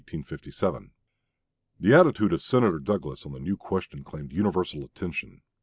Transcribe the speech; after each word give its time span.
The 0.09 1.93
attitude 1.93 2.33
of 2.33 2.41
Senator 2.41 2.79
Douglas 2.79 3.23
on 3.23 3.33
the 3.33 3.39
new 3.39 3.55
question 3.55 4.03
claimed 4.03 4.33
universal 4.33 4.83
attention. 4.83 5.43